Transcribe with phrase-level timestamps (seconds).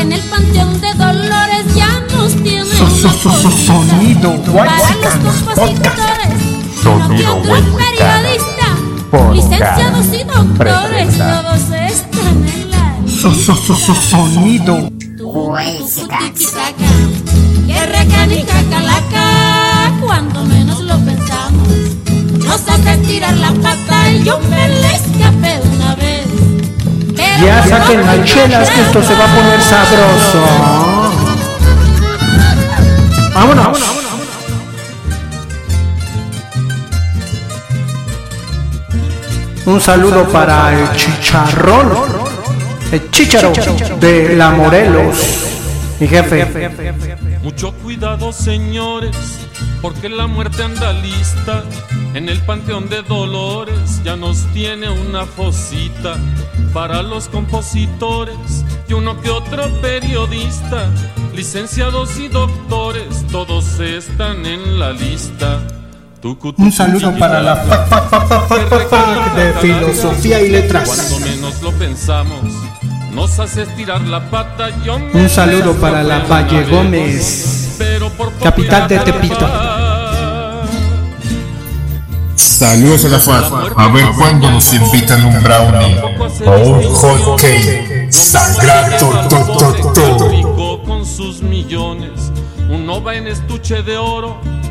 [0.00, 6.40] en el panteón de Dolores ya nos tiene Sonido para los compositores,
[6.82, 8.76] Sonido otros periodistas,
[9.34, 12.96] licenciados y doctores, todos están en la
[14.10, 14.90] Sonido
[17.66, 21.68] que recanica calaca, cuando menos lo pensamos.
[22.38, 25.69] Nos hace tirar la pata y yo me le escapé
[27.44, 30.44] Ya saquen las chelas que esto se va a poner sabroso.
[33.34, 33.78] Vámonos.
[39.64, 41.92] Un saludo para el chicharrón,
[42.92, 43.52] el chicharo
[44.00, 45.16] de la Morelos,
[46.00, 47.29] mi jefe.
[47.42, 49.16] Mucho cuidado, señores,
[49.80, 51.64] porque la muerte anda lista.
[52.12, 56.16] En el panteón de Dolores ya nos tiene una fosita
[56.74, 60.90] para los compositores y uno que otro periodista.
[61.34, 65.60] Licenciados y doctores, todos están en la lista.
[66.58, 70.86] Un saludo para la fac, de filosofía y letras.
[70.86, 72.40] Cuando menos lo pensamos,
[73.12, 74.70] nos hace estirar la pata.
[74.84, 79.48] Yo me Un saludo para la Valle Gómez, pero por poco capital de Tepito.
[82.34, 83.72] Saludos a la FAD.
[83.76, 85.98] A ver cuándo nos invitan un brownie
[86.46, 88.12] o un hot cake.
[88.12, 90.82] Sagrado, to, to, to.
[90.84, 92.30] con sus millones.
[92.68, 94.40] Uno va en estuche de oro,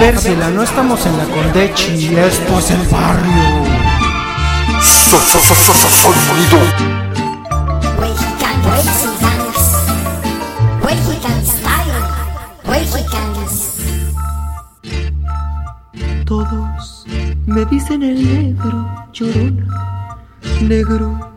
[0.00, 3.64] ver, Sila, no estamos en la Condechi, esto es el barrio.
[4.80, 6.58] So, so, so, so, so, sonido.
[8.00, 9.60] Mexican Mexicanos,
[10.84, 12.00] Mexican style,
[12.66, 13.52] Mexicans.
[16.24, 17.04] Todos
[17.46, 19.66] me dicen el negro llorona,
[20.62, 21.30] negro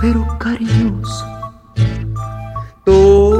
[0.00, 1.26] pero cariñoso.
[2.84, 3.39] Todos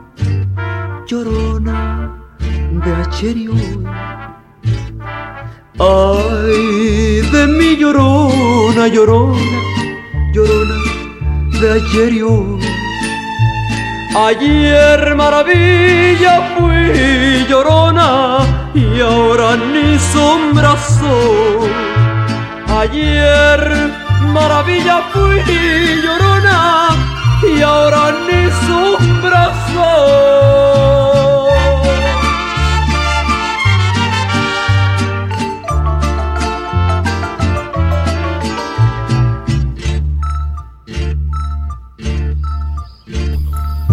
[1.11, 2.09] llorona
[2.83, 2.91] de
[3.49, 3.85] hoy.
[5.77, 9.59] Ay, de mi llorona, llorona,
[10.33, 10.77] llorona
[11.59, 12.61] de hoy.
[14.27, 18.07] Ayer maravilla fui llorona
[18.73, 21.71] y ahora ni sombra soy.
[22.81, 23.61] Ayer
[24.37, 25.43] maravilla fui
[26.05, 26.59] llorona
[27.53, 31.00] y ahora ni sombra soy.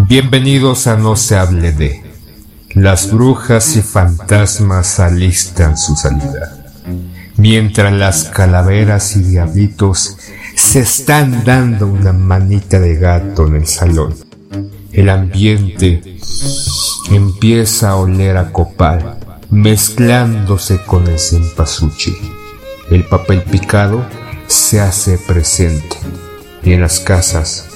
[0.09, 2.01] Bienvenidos a No se hable de.
[2.73, 6.65] Las brujas y fantasmas alistan su salida.
[7.37, 10.17] Mientras las calaveras y diablitos
[10.55, 14.15] se están dando una manita de gato en el salón.
[14.91, 16.01] El ambiente
[17.11, 19.19] empieza a oler a copal,
[19.51, 22.17] mezclándose con el cempasúchil.
[22.89, 24.03] El papel picado
[24.47, 25.97] se hace presente
[26.63, 27.68] y en las casas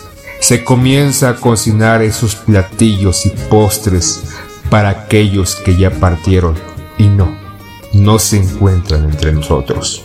[0.43, 4.23] se comienza a cocinar esos platillos y postres
[4.69, 6.55] para aquellos que ya partieron
[6.97, 7.33] y no,
[7.93, 10.03] no se encuentran entre nosotros.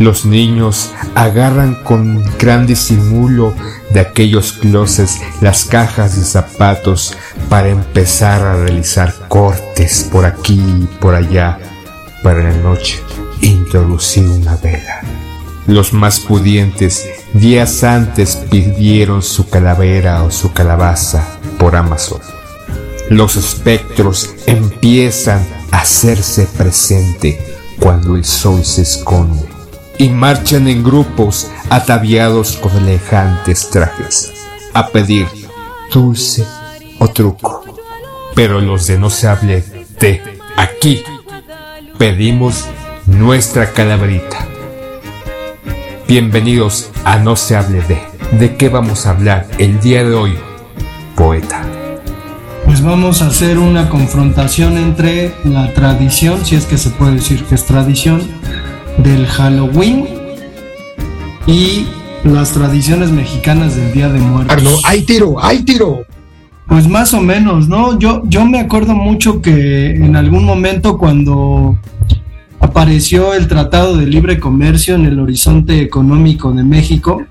[0.00, 3.54] Los niños agarran con gran disimulo
[3.90, 7.16] de aquellos closets las cajas de zapatos
[7.48, 11.60] para empezar a realizar cortes por aquí y por allá
[12.24, 13.00] para la noche
[13.40, 15.23] introducir una vela.
[15.66, 22.20] Los más pudientes días antes pidieron su calavera o su calabaza por Amazon.
[23.08, 27.40] Los espectros empiezan a hacerse presente
[27.80, 29.48] cuando el sol se esconde
[29.98, 34.32] y marchan en grupos ataviados con elegantes trajes
[34.74, 35.26] a pedir
[35.92, 36.44] dulce
[36.98, 37.64] o truco.
[38.34, 39.64] Pero los de no se hable
[39.98, 40.20] de
[40.56, 41.02] aquí
[41.98, 42.66] pedimos
[43.06, 44.53] nuestra calaverita.
[46.14, 47.98] Bienvenidos a No se hable de.
[48.38, 50.34] ¿De qué vamos a hablar el día de hoy,
[51.16, 51.66] poeta?
[52.64, 57.42] Pues vamos a hacer una confrontación entre la tradición, si es que se puede decir
[57.42, 58.22] que es tradición,
[58.98, 60.06] del Halloween
[61.48, 61.88] y
[62.22, 64.56] las tradiciones mexicanas del Día de Muertos.
[64.56, 66.06] Arno, hay tiro, hay tiro.
[66.68, 67.98] Pues más o menos, ¿no?
[67.98, 71.76] Yo, yo me acuerdo mucho que en algún momento cuando
[72.64, 77.22] apareció el Tratado de Libre Comercio en el horizonte económico de México,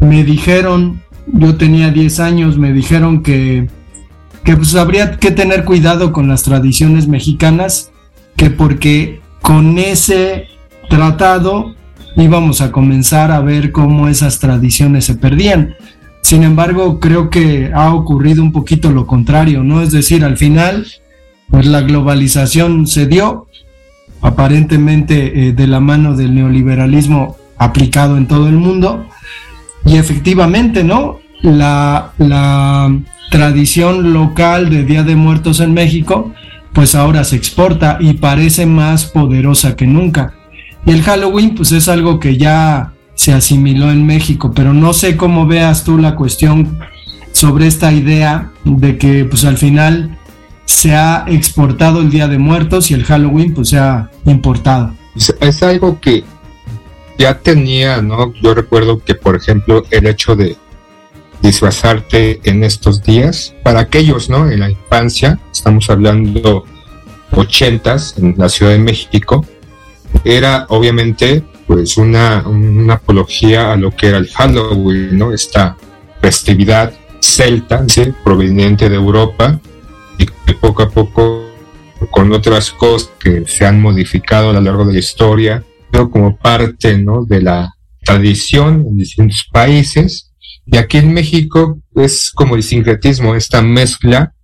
[0.00, 3.68] me dijeron, yo tenía 10 años, me dijeron que,
[4.42, 7.92] que pues habría que tener cuidado con las tradiciones mexicanas,
[8.34, 10.46] que porque con ese
[10.88, 11.76] tratado
[12.16, 15.76] íbamos a comenzar a ver cómo esas tradiciones se perdían.
[16.20, 19.82] Sin embargo, creo que ha ocurrido un poquito lo contrario, ¿no?
[19.82, 20.88] Es decir, al final,
[21.48, 23.46] pues la globalización se dio,
[24.20, 29.06] aparentemente eh, de la mano del neoliberalismo aplicado en todo el mundo,
[29.84, 31.18] y efectivamente, ¿no?
[31.42, 32.94] La, la
[33.30, 36.32] tradición local de Día de Muertos en México,
[36.72, 40.34] pues ahora se exporta y parece más poderosa que nunca.
[40.86, 45.16] Y el Halloween, pues es algo que ya se asimiló en México, pero no sé
[45.16, 46.78] cómo veas tú la cuestión
[47.32, 50.18] sobre esta idea de que pues al final
[50.70, 54.94] se ha exportado el Día de Muertos y el Halloween pues se ha importado.
[55.16, 56.22] Es, es algo que
[57.18, 58.32] ya tenía, ¿no?
[58.40, 60.56] Yo recuerdo que, por ejemplo, el hecho de
[61.42, 64.48] disfrazarte en estos días, para aquellos, ¿no?
[64.48, 66.64] En la infancia, estamos hablando
[67.32, 69.44] ochentas en la Ciudad de México,
[70.24, 75.32] era obviamente pues una, una apología a lo que era el Halloween, ¿no?
[75.32, 75.76] Esta
[76.20, 77.84] festividad celta,
[78.22, 79.60] proveniente de Europa,
[80.54, 81.50] poco a poco,
[82.10, 86.36] con otras cosas que se han modificado a lo largo de la historia, pero como
[86.36, 87.24] parte ¿no?
[87.24, 87.74] de la
[88.04, 90.32] tradición en distintos países.
[90.66, 94.34] Y aquí en México es como el sincretismo, esta mezcla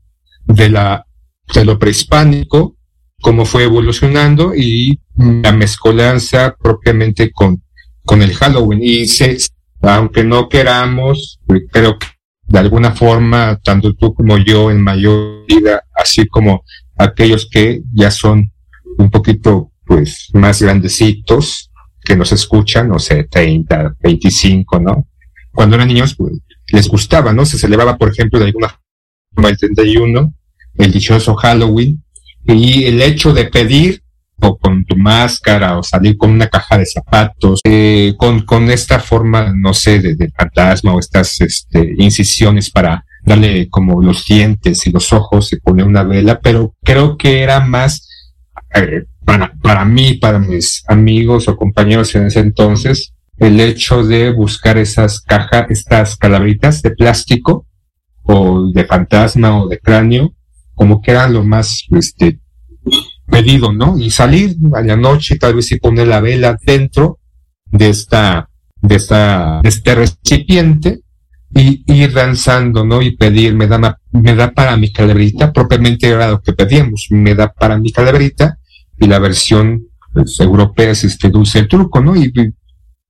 [0.44, 1.06] de, la,
[1.54, 2.76] de lo prehispánico,
[3.20, 7.62] cómo fue evolucionando y la mezcolanza propiamente con,
[8.04, 8.80] con el Halloween.
[8.82, 9.38] Y se,
[9.82, 12.06] aunque no queramos, creo que
[12.46, 16.64] de alguna forma, tanto tú como yo en mayor medida, así como
[16.96, 18.52] aquellos que ya son
[18.98, 21.70] un poquito pues más grandecitos,
[22.06, 25.08] que nos escuchan, no sé, 30, 25, ¿no?
[25.52, 26.34] Cuando eran niños, pues,
[26.68, 27.44] les gustaba, ¿no?
[27.44, 28.78] Se celebraba, por ejemplo, de alguna
[29.34, 30.32] forma el 31,
[30.76, 32.02] el dichoso Halloween,
[32.44, 34.02] y el hecho de pedir
[34.40, 38.98] o con tu máscara o salir con una caja de zapatos, eh, con, con esta
[39.00, 44.86] forma, no sé, de, de fantasma o estas este, incisiones para darle como los dientes
[44.86, 48.08] y los ojos, se pone una vela, pero creo que era más
[48.74, 54.32] eh, para, para mí, para mis amigos o compañeros en ese entonces, el hecho de
[54.32, 57.66] buscar esas cajas, estas calaveritas de plástico
[58.22, 60.32] o de fantasma o de cráneo,
[60.74, 62.38] como que era lo más este,
[63.26, 63.98] pedido, ¿no?
[63.98, 67.18] Y salir a la noche, tal vez y poner la vela dentro
[67.66, 68.48] de esta,
[68.80, 71.00] de esta, de este recipiente
[71.54, 73.02] y ir danzando, ¿no?
[73.02, 77.34] Y pedir, me da, me da para mi calaverita, propiamente era lo que pedíamos, me
[77.34, 78.58] da para mi calaverita,
[78.98, 82.16] y la versión pues, europea es este dulce el truco, ¿no?
[82.16, 82.32] Y,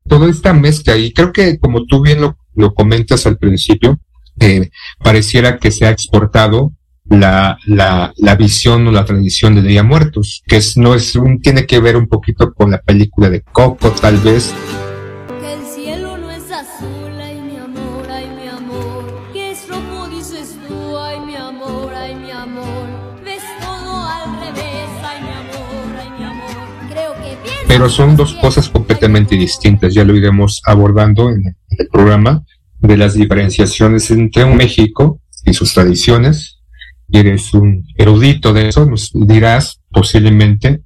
[0.08, 3.98] toda esta mezcla, y creo que como tú bien lo, lo comentas al principio,
[4.38, 4.70] eh,
[5.02, 6.75] pareciera que se ha exportado
[7.08, 11.40] la, la, la visión o la tradición de Día Muertos, que es, no es un,
[11.40, 14.52] tiene que ver un poquito con la película de Coco, tal vez.
[15.40, 19.04] Que el cielo no es azul, ay mi amor, ay mi amor.
[19.32, 22.88] Que es rojo, dices tú, ay mi amor, ay mi amor.
[23.24, 26.90] Ves todo al revés, ay mi amor, ay mi amor.
[26.90, 31.88] Creo que piensas Pero son dos cosas completamente distintas, ya lo iremos abordando en el
[31.88, 32.42] programa,
[32.80, 36.55] de las diferenciaciones entre un México y sus tradiciones,
[37.10, 40.82] eres un erudito de eso, nos dirás posiblemente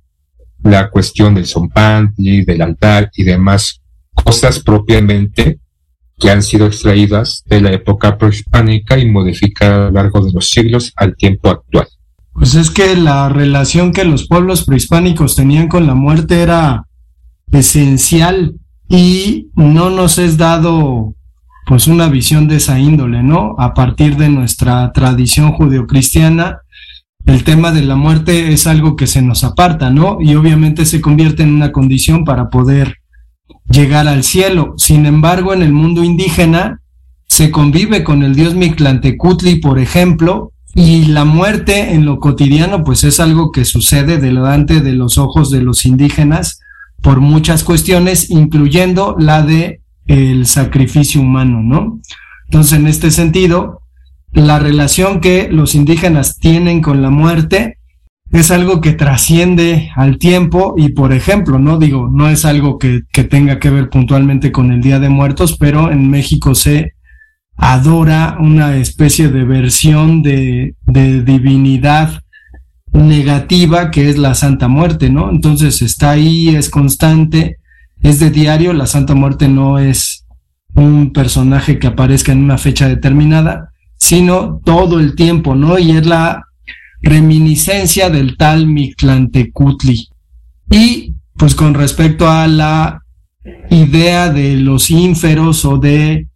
[0.62, 3.80] la cuestión del zompantli, del altar y demás
[4.12, 5.58] cosas propiamente
[6.18, 10.50] que han sido extraídas de la época prehispánica y modificadas a lo largo de los
[10.50, 11.88] siglos al tiempo actual.
[12.32, 16.86] Pues es que la relación que los pueblos prehispánicos tenían con la muerte era
[17.50, 18.54] esencial
[18.88, 21.14] y no nos es dado
[21.70, 23.54] pues una visión de esa índole, ¿no?
[23.56, 26.62] A partir de nuestra tradición judeocristiana,
[27.26, 30.18] el tema de la muerte es algo que se nos aparta, ¿no?
[30.20, 32.96] Y obviamente se convierte en una condición para poder
[33.70, 34.74] llegar al cielo.
[34.78, 36.80] Sin embargo, en el mundo indígena
[37.28, 43.04] se convive con el dios Mictlantecutli, por ejemplo, y la muerte en lo cotidiano, pues
[43.04, 46.58] es algo que sucede delante de los ojos de los indígenas
[47.00, 52.00] por muchas cuestiones, incluyendo la de el sacrificio humano, ¿no?
[52.46, 53.82] Entonces, en este sentido,
[54.32, 57.78] la relación que los indígenas tienen con la muerte
[58.32, 63.02] es algo que trasciende al tiempo y, por ejemplo, no digo, no es algo que,
[63.12, 66.92] que tenga que ver puntualmente con el Día de Muertos, pero en México se
[67.56, 72.22] adora una especie de versión de, de divinidad
[72.92, 75.30] negativa que es la Santa Muerte, ¿no?
[75.30, 77.58] Entonces está ahí, es constante,
[78.02, 80.26] es de diario, la Santa Muerte no es
[80.74, 85.78] un personaje que aparezca en una fecha determinada, sino todo el tiempo, ¿no?
[85.78, 86.44] Y es la
[87.02, 90.08] reminiscencia del tal Mictlantecutli.
[90.70, 93.02] Y pues con respecto a la
[93.70, 96.28] idea de los ínferos o de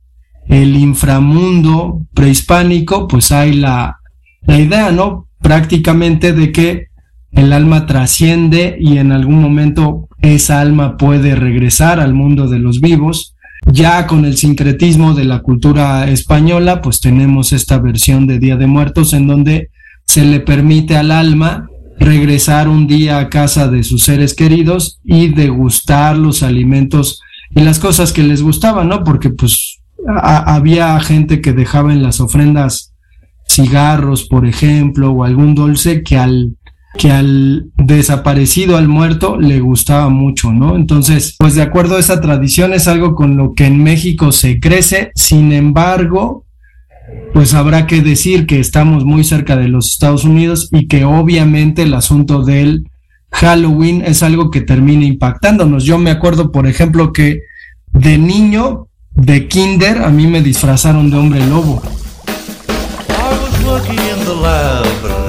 [0.49, 3.99] el inframundo prehispánico, pues hay la,
[4.43, 5.29] la idea, ¿no?
[5.41, 6.87] Prácticamente de que
[7.35, 12.81] el alma trasciende y en algún momento esa alma puede regresar al mundo de los
[12.81, 13.35] vivos.
[13.67, 18.67] Ya con el sincretismo de la cultura española, pues tenemos esta versión de Día de
[18.67, 19.71] Muertos en donde
[20.05, 25.29] se le permite al alma regresar un día a casa de sus seres queridos y
[25.29, 27.21] degustar los alimentos
[27.55, 29.05] y las cosas que les gustaban, ¿no?
[29.05, 32.93] Porque pues había gente que dejaba en las ofrendas
[33.49, 36.57] cigarros, por ejemplo, o algún dulce que al
[36.97, 40.77] que al desaparecido, al muerto, le gustaba mucho, ¿no?
[40.77, 44.61] Entonces, pues de acuerdo a esa tradición es algo con lo que en México se
[44.61, 46.45] crece, sin embargo,
[47.33, 51.83] pues habrá que decir que estamos muy cerca de los Estados Unidos y que obviamente
[51.83, 52.89] el asunto del
[53.33, 55.85] Halloween es algo que termina impactándonos.
[55.85, 57.41] Yo me acuerdo, por ejemplo, que
[57.93, 61.83] de niño de kinder a mí me disfrazaron de hombre lobo.
[63.17, 65.24] I was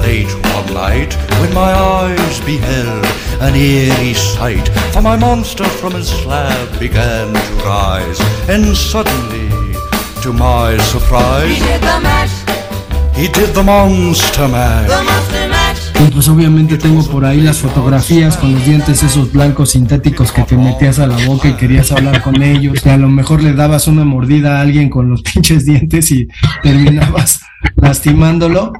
[0.76, 3.04] night when my eyes beheld
[3.40, 4.66] an eerie sight.
[4.92, 8.18] For my monster from his slab began to rise,
[8.48, 9.48] and suddenly,
[10.22, 12.34] to my surprise, He did the mash,
[13.20, 14.88] he did the monster mash.
[14.88, 15.82] the monster mash.
[15.98, 20.42] Y pues obviamente tengo por ahí las fotografías con los dientes esos blancos sintéticos que
[20.42, 22.84] te metías a la boca y querías hablar con ellos.
[22.84, 26.28] Y a lo mejor le dabas una mordida a alguien con los pinches dientes y
[26.62, 27.40] terminabas
[27.76, 28.74] lastimándolo.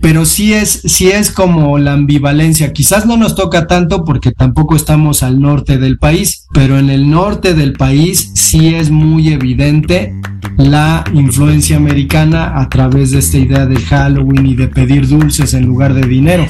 [0.00, 2.72] Pero sí es, sí es como la ambivalencia.
[2.72, 7.10] Quizás no nos toca tanto porque tampoco estamos al norte del país, pero en el
[7.10, 10.14] norte del país sí es muy evidente
[10.56, 15.66] la influencia americana a través de esta idea de Halloween y de pedir dulces en
[15.66, 16.46] lugar de dinero.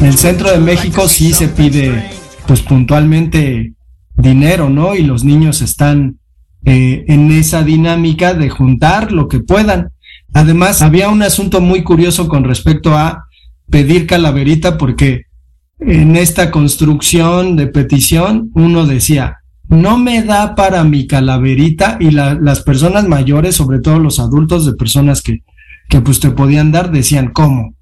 [0.00, 2.10] En el centro de México sí se pide,
[2.46, 3.74] pues puntualmente,
[4.20, 4.94] dinero, ¿no?
[4.94, 6.18] Y los niños están
[6.64, 9.90] eh, en esa dinámica de juntar lo que puedan.
[10.34, 13.24] Además, había un asunto muy curioso con respecto a
[13.70, 15.22] pedir calaverita, porque
[15.78, 19.36] en esta construcción de petición uno decía,
[19.68, 24.66] no me da para mi calaverita y la- las personas mayores, sobre todo los adultos
[24.66, 25.38] de personas que,
[25.88, 27.74] que pues te podían dar, decían, ¿cómo?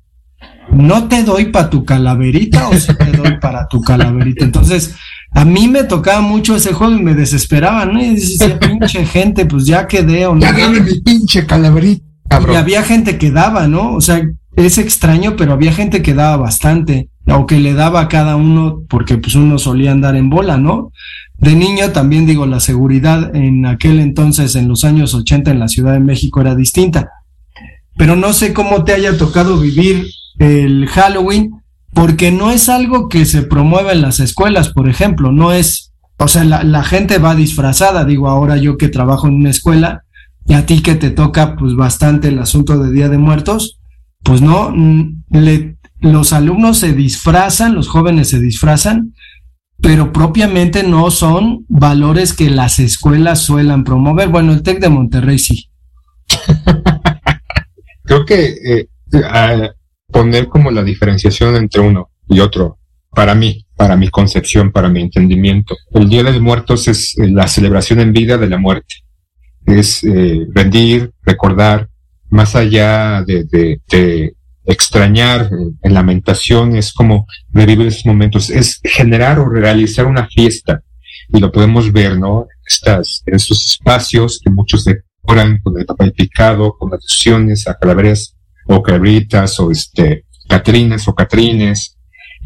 [0.70, 4.44] no te doy para tu calaverita o sí te doy para tu calaverita.
[4.44, 4.94] Entonces,
[5.38, 8.02] a mí me tocaba mucho ese juego y me desesperaba, ¿no?
[8.02, 10.40] Y decía, pinche gente, pues ya quedé o no.
[10.40, 12.56] Ya dame mi pinche calaverita, Y cabrón.
[12.56, 13.94] había gente que daba, ¿no?
[13.94, 14.20] O sea,
[14.56, 18.82] es extraño, pero había gente que daba bastante, o que le daba a cada uno,
[18.88, 20.90] porque pues uno solía andar en bola, ¿no?
[21.36, 25.68] De niño también digo, la seguridad en aquel entonces, en los años 80 en la
[25.68, 27.10] Ciudad de México era distinta.
[27.96, 30.04] Pero no sé cómo te haya tocado vivir
[30.40, 31.52] el Halloween,
[31.94, 36.28] porque no es algo que se promueva en las escuelas, por ejemplo, no es, o
[36.28, 40.04] sea, la, gente va disfrazada, digo, ahora yo que trabajo en una escuela,
[40.46, 43.78] y a ti que te toca pues bastante el asunto de Día de Muertos,
[44.22, 44.72] pues no,
[45.30, 49.14] le- los alumnos se disfrazan, los jóvenes se disfrazan,
[49.80, 54.28] pero propiamente no son valores que las escuelas suelan promover.
[54.28, 55.68] Bueno, el TEC de Monterrey sí.
[58.04, 58.88] Creo que eh,
[59.24, 59.70] a-
[60.10, 62.78] poner como la diferenciación entre uno y otro,
[63.10, 67.28] para mí, para mi concepción, para mi entendimiento, el Día de los Muertos es eh,
[67.28, 68.96] la celebración en vida de la muerte.
[69.66, 71.88] Es eh, rendir, recordar,
[72.30, 74.34] más allá de, de- de
[74.64, 80.82] extrañar eh, en lamentación, es como revivir esos momentos, es generar o realizar una fiesta.
[81.30, 82.46] Y lo podemos ver, ¿no?
[82.66, 88.34] Estas, en estos espacios que muchos decoran con el papel picado, con alusiones a calaveras
[88.68, 91.96] o calaveritas o este, catrinas o catrines.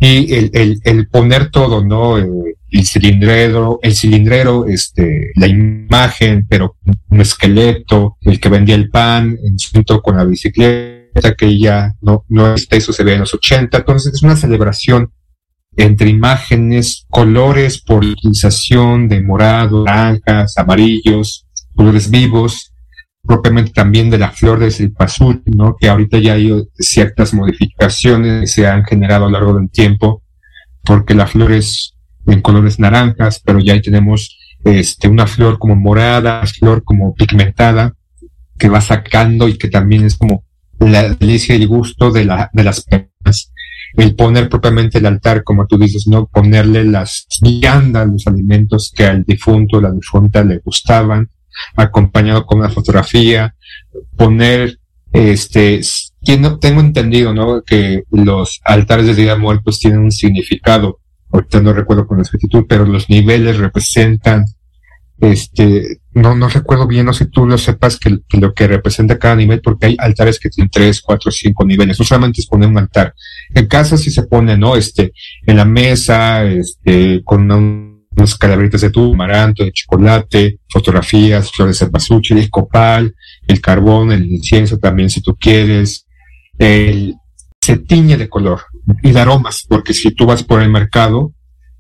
[0.01, 2.19] y el, el, el poner todo, ¿no?
[2.19, 6.77] Eh, el cilindrero, el cilindrero, este, la imagen, pero
[7.11, 9.37] un esqueleto, el que vendía el pan,
[9.73, 13.77] junto con la bicicleta, que ya no, no está, eso se ve en los 80.
[13.77, 15.13] Entonces es una celebración
[15.77, 22.72] entre imágenes, colores, polarización de morado, naranjas, amarillos, colores vivos,
[23.25, 25.77] propiamente también de la flor de cempasúchil, ¿no?
[25.79, 30.23] Que ahorita ya hay ciertas modificaciones que se han generado a lo largo del tiempo,
[30.83, 31.95] porque la flor es
[32.27, 37.95] en colores naranjas, pero ya ahí tenemos este, una flor como morada, flor como pigmentada,
[38.59, 40.45] que va sacando y que también es como
[40.79, 43.53] la delicia y el gusto de, la, de las personas.
[43.95, 46.27] El poner propiamente el altar, como tú dices, ¿no?
[46.27, 51.29] Ponerle las viandas, los alimentos que al difunto, la difunta le gustaban,
[51.77, 53.55] acompañado con una fotografía,
[54.17, 54.79] poner,
[55.13, 55.81] este,
[56.61, 57.63] tengo entendido, ¿no?
[57.63, 61.01] Que los altares de Día Muertos tienen un significado
[61.33, 64.45] ahorita no recuerdo con exactitud, pero los niveles representan,
[65.19, 69.37] este, no, no recuerdo bien, no sé tú lo sepas que, lo que representa cada
[69.37, 72.79] nivel, porque hay altares que tienen tres, cuatro, cinco niveles, no solamente es poner un
[72.79, 73.15] altar.
[73.55, 74.77] En casa sí se pone, ¿no?
[74.77, 75.13] Este,
[75.47, 77.47] en la mesa, este, con
[78.17, 83.15] unos calaveritas de tu, amaranto, de chocolate, fotografías, flores de pasuche, el copal,
[83.47, 86.07] el carbón, el incienso también si tú quieres,
[86.59, 87.15] el,
[87.61, 88.63] se tiñe de color
[89.03, 91.33] y de aromas, porque si tú vas por el mercado,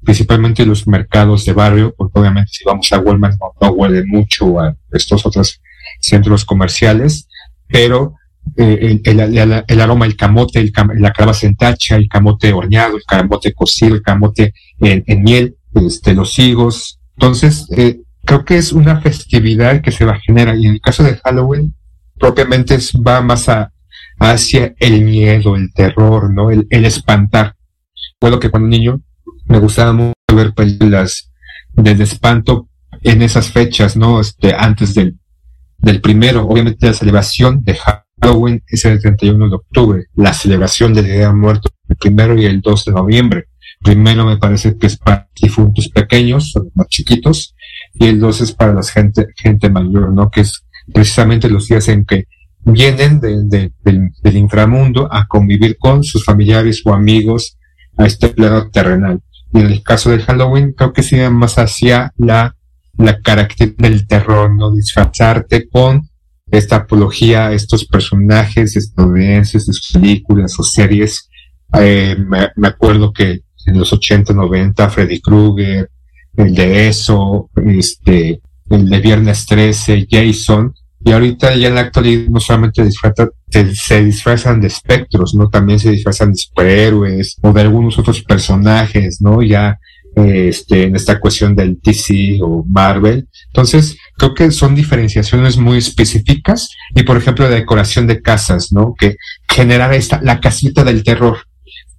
[0.02, 4.74] principalmente los mercados de barrio, porque obviamente si vamos a Walmart no, huele mucho a
[4.92, 5.60] estos otros
[6.00, 7.28] centros comerciales,
[7.68, 8.14] pero
[8.56, 11.56] eh, el, aroma, el camote, el la calabaza en
[11.90, 17.00] el camote horneado, el camote cocido, el camote en, miel, este, los higos.
[17.16, 20.56] Entonces, eh, creo que es una festividad que se va a generar.
[20.58, 21.74] Y en el caso de Halloween,
[22.18, 23.72] propiamente va más a,
[24.18, 26.50] hacia el miedo, el terror, ¿no?
[26.50, 27.56] El, el espantar.
[28.18, 29.00] Puedo que cuando niño
[29.46, 31.30] me gustaba mucho ver películas
[31.74, 32.68] de espanto
[33.02, 34.20] en esas fechas, ¿no?
[34.20, 35.18] Este, antes del,
[35.78, 36.46] del primero.
[36.46, 40.04] Obviamente la celebración de Halloween es el 31 de octubre.
[40.14, 43.48] La celebración del Día de Muertos el primero y el 2 de noviembre.
[43.82, 47.54] Primero me parece que es para difuntos pequeños, más chiquitos,
[47.94, 50.30] y el 2 es para la gente, gente mayor, ¿no?
[50.30, 52.26] Que es precisamente los días en que
[52.64, 57.58] vienen del, del, inframundo a convivir con sus familiares o amigos
[57.96, 59.20] a este plano terrenal.
[59.52, 62.56] Y en el caso del Halloween, creo que sigue más hacia la,
[62.96, 64.70] la característica del terror, ¿no?
[64.72, 66.08] Disfrazarte con
[66.50, 71.28] esta apología estos personajes estadounidenses de sus películas o series.
[71.80, 75.90] Eh, me, me, acuerdo que en los 80, 90, Freddy Krueger,
[76.36, 82.28] el de eso, este, el de Viernes 13, Jason, y ahorita ya en la actualidad
[82.28, 82.88] no solamente
[83.50, 85.48] se disfrazan de espectros, ¿no?
[85.48, 89.42] También se disfrazan de superhéroes o de algunos otros personajes, ¿no?
[89.42, 89.78] Ya
[90.14, 93.28] este, en esta cuestión del DC o Marvel.
[93.46, 98.94] Entonces, creo que son diferenciaciones muy específicas y, por ejemplo, la decoración de casas, ¿no?
[98.96, 99.16] Que
[99.48, 101.38] generar esta, la casita del terror.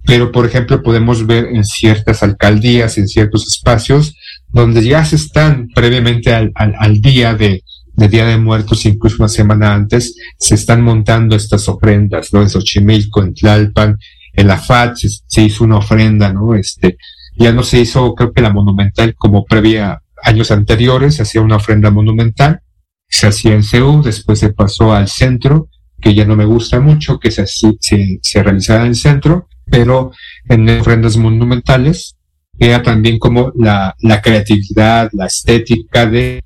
[0.06, 4.14] Pero, por ejemplo, podemos ver en ciertas alcaldías, en ciertos espacios,
[4.48, 7.62] donde ya se están previamente al, al, al día de,
[7.96, 12.42] de Día de Muertos, incluso una semana antes, se están montando estas ofrendas, ¿no?
[12.42, 13.98] En Xochimilco, en Tlalpan,
[14.32, 16.54] en la FAT se, hizo una ofrenda, ¿no?
[16.54, 16.98] Este,
[17.36, 21.56] ya no se hizo, creo que la monumental como previa años anteriores, se hacía una
[21.56, 22.60] ofrenda monumental,
[23.08, 25.68] se hacía en CEU, después se pasó al centro,
[26.00, 30.12] que ya no me gusta mucho que se, se, se realizara en el centro, pero
[30.48, 32.16] en ofrendas monumentales
[32.58, 36.42] era también como la, la creatividad, la estética de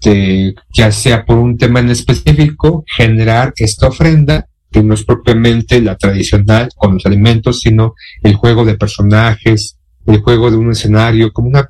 [0.00, 5.82] este, ya sea por un tema en específico, generar esta ofrenda que no es propiamente
[5.82, 11.32] la tradicional con los alimentos, sino el juego de personajes, el juego de un escenario,
[11.32, 11.68] como una,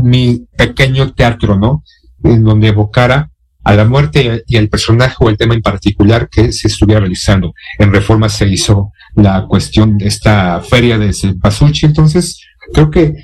[0.00, 1.82] mi, pequeño teatro, ¿no?
[2.22, 3.30] En donde evocara
[3.64, 7.52] a la muerte y al personaje o el tema en particular que se estuviera realizando.
[7.78, 12.40] En Reforma se hizo la cuestión de esta feria de Pasuchi, entonces
[12.72, 13.14] creo que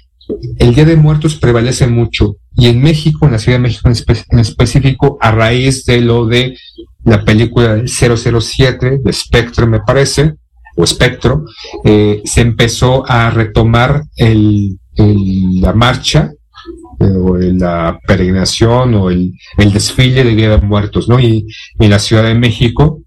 [0.59, 4.39] el Día de Muertos prevalece mucho y en México, en la Ciudad de México en,
[4.39, 6.57] específico, a raíz de lo de
[7.05, 10.35] la película 007 de Spectre, me parece,
[10.77, 11.45] o Spectro,
[11.85, 16.33] eh, se empezó a retomar el, la marcha
[17.01, 21.19] eh, o la peregrinación o el, el, desfile de Día de Muertos, ¿no?
[21.21, 21.47] Y
[21.79, 23.03] en la Ciudad de México,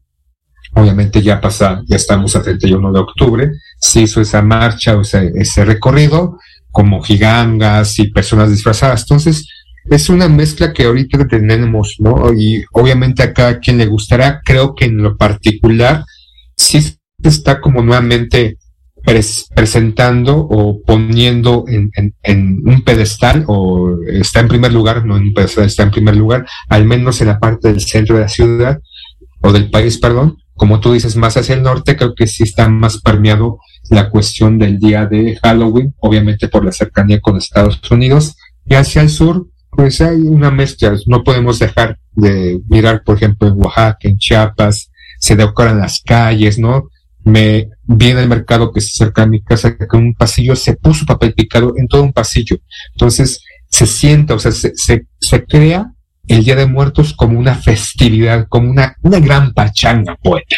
[0.74, 5.66] obviamente ya pasa, ya estamos a 31 de octubre, se hizo esa marcha, o ese
[5.66, 6.38] recorrido,
[6.72, 9.02] como gigangas y personas disfrazadas.
[9.02, 9.48] Entonces,
[9.90, 12.34] es una mezcla que ahorita tenemos, ¿no?
[12.34, 14.42] Y obviamente a cada quien le gustará.
[14.44, 16.06] Creo que en lo particular
[16.56, 18.58] sí está como nuevamente
[19.56, 25.66] presentando o poniendo en, un pedestal o está en primer lugar, no en un pedestal,
[25.66, 28.80] está en primer lugar, al menos en la parte del centro de la ciudad
[29.42, 32.70] o del país, perdón, como tú dices, más hacia el norte, creo que sí está
[32.70, 33.58] más permeado
[33.90, 39.02] la cuestión del día de Halloween, obviamente por la cercanía con Estados Unidos, y hacia
[39.02, 43.98] el sur, pues hay una mezcla, no podemos dejar de mirar, por ejemplo, en Oaxaca,
[44.04, 46.90] en Chiapas, se decoran las calles, ¿no?
[47.24, 51.08] me viene al mercado que se acerca a mi casa con un pasillo, se puso
[51.08, 52.58] papel picado en todo un pasillo.
[52.94, 55.92] Entonces se sienta, o sea, se, se, crea
[56.28, 60.56] el Día de Muertos como una festividad, como una, una gran pachanga poeta.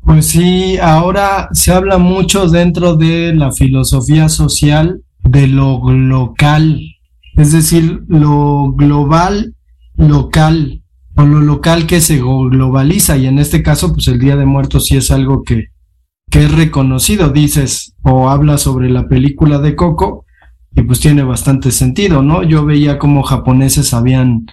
[0.00, 6.80] Pues sí, ahora se habla mucho dentro de la filosofía social de lo local,
[7.36, 9.54] es decir, lo global
[9.96, 10.82] local
[11.16, 14.86] o lo local que se globaliza y en este caso pues el Día de Muertos
[14.86, 15.68] sí es algo que,
[16.30, 20.26] que es reconocido, dices, o habla sobre la película de Coco
[20.74, 22.42] y pues tiene bastante sentido, ¿no?
[22.42, 24.46] Yo veía como japoneses habían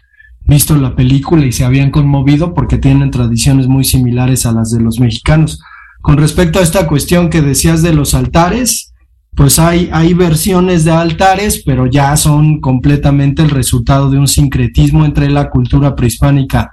[0.45, 4.81] visto la película y se habían conmovido porque tienen tradiciones muy similares a las de
[4.81, 5.61] los mexicanos.
[6.01, 8.93] Con respecto a esta cuestión que decías de los altares,
[9.35, 15.05] pues hay, hay versiones de altares, pero ya son completamente el resultado de un sincretismo
[15.05, 16.71] entre la cultura prehispánica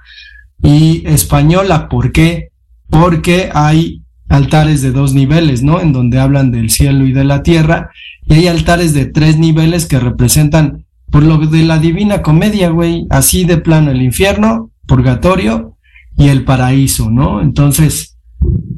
[0.61, 1.89] y española.
[1.89, 2.49] ¿Por qué?
[2.89, 5.81] Porque hay altares de dos niveles, ¿no?
[5.81, 7.89] En donde hablan del cielo y de la tierra,
[8.25, 13.05] y hay altares de tres niveles que representan, por lo de la divina comedia, güey,
[13.09, 15.75] así de plano, el infierno, purgatorio
[16.17, 17.41] y el paraíso, ¿no?
[17.41, 18.17] Entonces,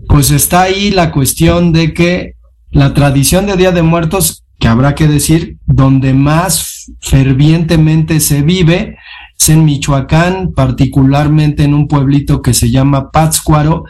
[0.07, 2.33] pues está ahí la cuestión de que
[2.71, 8.97] la tradición de Día de Muertos, que habrá que decir, donde más fervientemente se vive,
[9.39, 13.83] es en Michoacán, particularmente en un pueblito que se llama Pátzcuaro,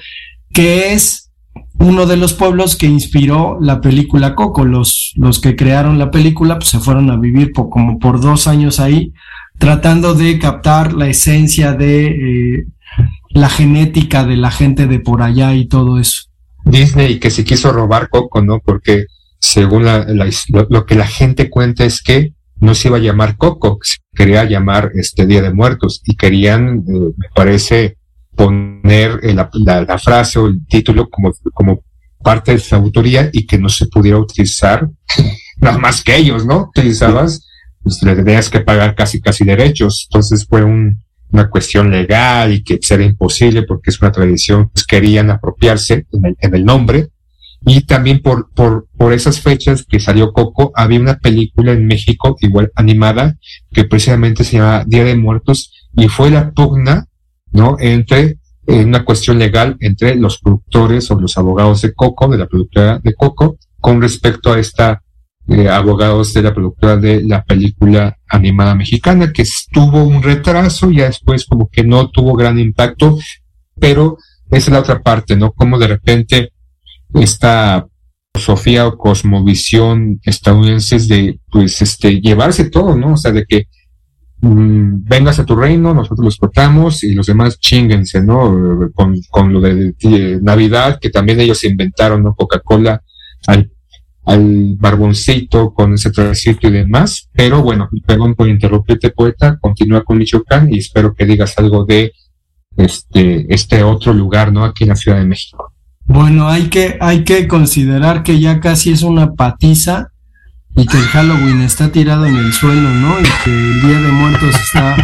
[0.52, 1.32] que es
[1.80, 4.66] uno de los pueblos que inspiró la película Coco.
[4.66, 8.48] Los, los que crearon la película pues, se fueron a vivir por, como por dos
[8.48, 9.14] años ahí,
[9.58, 12.66] tratando de captar la esencia de eh,
[13.30, 16.24] la genética de la gente de por allá y todo eso.
[16.66, 18.60] Disney que se quiso robar Coco, ¿no?
[18.60, 19.08] Porque
[19.40, 20.06] según la,
[20.70, 24.46] lo, que la gente cuenta es que no se iba a llamar Coco, se quería
[24.46, 27.98] llamar este Día de Muertos y querían, eh, me parece,
[28.36, 29.50] poner eh, la,
[29.88, 31.84] la, frase o el título como, como
[32.24, 34.90] parte de su autoría y que no se pudiera utilizar
[35.58, 36.70] nada más que ellos, ¿no?
[36.70, 37.48] Utilizabas,
[37.82, 40.08] pues le tenías que pagar casi casi derechos.
[40.10, 44.86] Entonces fue un, una cuestión legal y que era imposible porque es una tradición, pues
[44.86, 47.10] querían apropiarse en el, nombre.
[47.66, 52.36] Y también por, por, por esas fechas que salió Coco, había una película en México,
[52.42, 53.38] igual animada,
[53.72, 57.08] que precisamente se llama Día de Muertos, y fue la pugna,
[57.54, 57.78] ¿no?
[57.80, 58.38] Entre,
[58.68, 63.00] en una cuestión legal entre los productores o los abogados de Coco, de la productora
[63.00, 65.02] de Coco, con respecto a esta
[65.48, 70.98] eh, abogados de la productora de la película animada mexicana, que tuvo un retraso y
[70.98, 73.18] después como que no tuvo gran impacto,
[73.80, 74.18] pero
[74.50, 75.52] esa es la otra parte, ¿no?
[75.52, 76.54] Como de repente
[77.14, 77.86] esta
[78.36, 83.14] Sofía o cosmovisión estadounidense de, pues, este, llevarse todo, ¿no?
[83.14, 83.68] O sea, de que
[84.44, 88.92] mm, vengas a tu reino, nosotros los cortamos y los demás chinguense, ¿no?
[88.94, 92.36] Con, con lo de, Navidad, que también ellos inventaron, ¿no?
[92.36, 93.02] Coca-Cola
[93.48, 93.70] al
[94.26, 97.30] al barboncito con ese trajecito y demás.
[97.34, 102.14] Pero bueno, perdón por interrumpirte, poeta, continúa con Michoacán y espero que digas algo de
[102.78, 104.64] este, este otro lugar, ¿no?
[104.64, 105.74] Aquí en la Ciudad de México.
[106.06, 110.10] Bueno, hay que, hay que considerar que ya casi es una patiza
[110.76, 113.20] y que el Halloween está tirado en el suelo, ¿no?
[113.20, 114.96] Y que el Día de Muertos está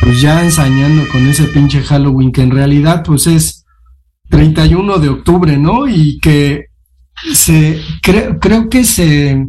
[0.00, 3.64] pues ya ensañando con ese pinche Halloween que en realidad pues es
[4.28, 5.88] 31 de octubre, ¿no?
[5.88, 6.66] Y que
[7.34, 9.48] se creo, creo que se,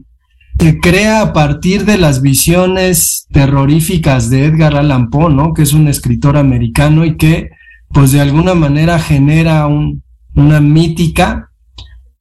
[0.81, 5.53] crea a partir de las visiones terroríficas de Edgar Allan Poe, ¿no?
[5.53, 7.49] Que es un escritor americano y que,
[7.89, 11.51] pues de alguna manera genera una mítica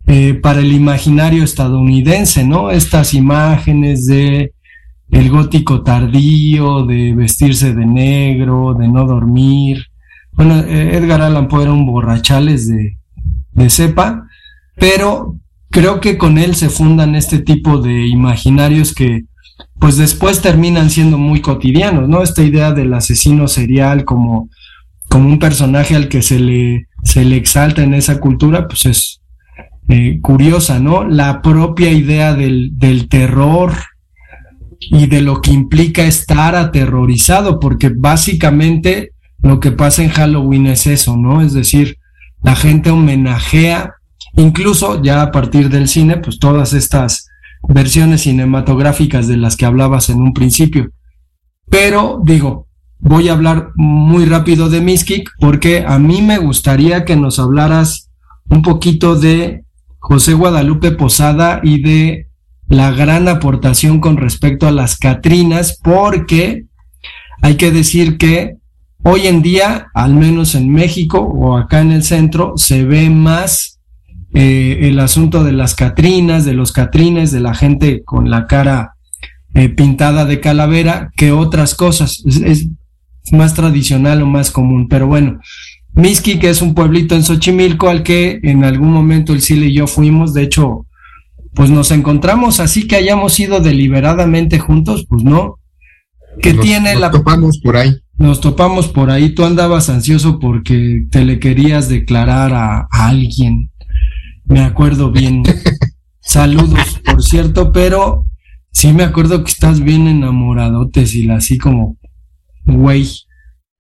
[0.06, 2.70] eh, para el imaginario estadounidense, ¿no?
[2.70, 4.52] Estas imágenes de
[5.10, 9.86] el gótico tardío, de vestirse de negro, de no dormir.
[10.32, 12.96] Bueno, eh, Edgar Allan Poe era un borrachales de,
[13.52, 14.26] de cepa,
[14.76, 15.36] pero
[15.70, 19.24] creo que con él se fundan este tipo de imaginarios que
[19.78, 22.22] pues después terminan siendo muy cotidianos, ¿no?
[22.22, 24.48] Esta idea del asesino serial como,
[25.08, 29.21] como un personaje al que se le, se le exalta en esa cultura, pues es
[29.88, 31.04] eh, curiosa, ¿no?
[31.04, 33.72] La propia idea del, del terror
[34.80, 40.86] y de lo que implica estar aterrorizado, porque básicamente lo que pasa en Halloween es
[40.86, 41.42] eso, ¿no?
[41.42, 41.98] Es decir,
[42.42, 43.94] la gente homenajea
[44.36, 47.28] incluso ya a partir del cine, pues todas estas
[47.68, 50.90] versiones cinematográficas de las que hablabas en un principio.
[51.68, 52.66] Pero digo,
[52.98, 58.10] voy a hablar muy rápido de Miskik porque a mí me gustaría que nos hablaras
[58.48, 59.64] un poquito de
[60.02, 62.26] José Guadalupe Posada y de
[62.68, 66.64] la gran aportación con respecto a las Catrinas, porque
[67.40, 68.56] hay que decir que
[69.04, 73.80] hoy en día, al menos en México o acá en el centro, se ve más
[74.34, 78.94] eh, el asunto de las Catrinas, de los Catrines, de la gente con la cara
[79.54, 82.24] eh, pintada de calavera que otras cosas.
[82.26, 82.68] Es, es,
[83.30, 85.38] más tradicional o más común, pero bueno.
[85.94, 89.74] Miski, que es un pueblito en Xochimilco al que en algún momento el Sile y
[89.74, 90.86] yo fuimos, de hecho,
[91.54, 95.58] pues nos encontramos así que hayamos ido deliberadamente juntos, pues no.
[96.40, 97.10] Que nos, tiene nos la...
[97.10, 97.94] topamos por ahí.
[98.16, 103.70] Nos topamos por ahí, tú andabas ansioso porque te le querías declarar a, a alguien.
[104.44, 105.42] Me acuerdo bien.
[106.20, 108.26] Saludos, por cierto, pero
[108.70, 111.96] sí me acuerdo que estás bien enamoradote, y así como,
[112.64, 113.08] güey.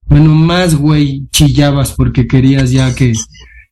[0.06, 3.12] Bueno, más güey, chillabas porque querías ya que...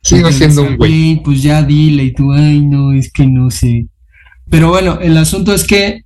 [0.02, 1.22] Sigo siendo un güey.
[1.22, 3.86] Pues ya dile y tú, ay, no, es que no sé.
[4.48, 6.04] Pero bueno, el asunto es que,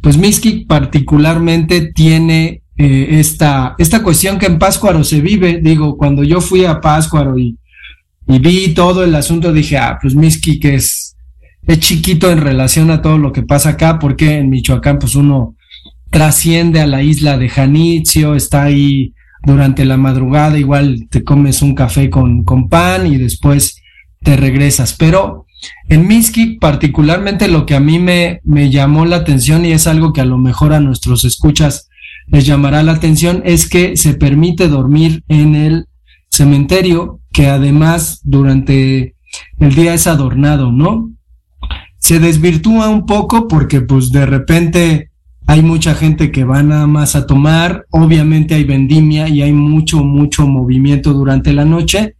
[0.00, 5.60] pues Miski particularmente tiene eh, esta, esta cuestión que en Páscuaro se vive.
[5.62, 7.56] Digo, cuando yo fui a Páscuaro y,
[8.26, 11.16] y vi todo el asunto, dije, ah, pues Miski que es,
[11.66, 15.54] es chiquito en relación a todo lo que pasa acá, porque en Michoacán, pues uno
[16.10, 21.74] trasciende a la isla de Janitzio, está ahí durante la madrugada, igual te comes un
[21.74, 23.82] café con, con pan y después
[24.22, 24.94] te regresas.
[24.94, 25.46] Pero
[25.88, 30.12] en Miski, particularmente lo que a mí me, me llamó la atención y es algo
[30.12, 31.88] que a lo mejor a nuestros escuchas
[32.26, 35.86] les llamará la atención, es que se permite dormir en el
[36.30, 39.14] cementerio, que además durante
[39.58, 41.10] el día es adornado, ¿no?
[41.98, 45.07] Se desvirtúa un poco porque pues de repente
[45.48, 50.04] hay mucha gente que va nada más a tomar, obviamente hay vendimia y hay mucho,
[50.04, 52.16] mucho movimiento durante la noche,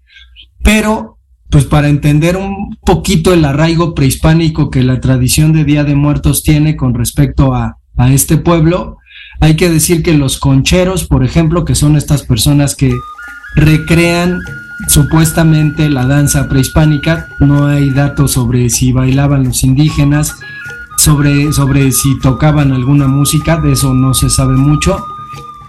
[0.65, 1.19] pero
[1.51, 6.43] pues para entender un poquito el arraigo prehispánico que la tradición de Día de Muertos
[6.43, 8.97] tiene con respecto a, a este pueblo,
[9.41, 12.95] hay que decir que los concheros, por ejemplo, que son estas personas que
[13.57, 14.41] recrean
[14.89, 20.35] supuestamente la danza prehispánica, no hay datos sobre si bailaban los indígenas,
[20.99, 25.07] sobre, sobre si tocaban alguna música, de eso no se sabe mucho,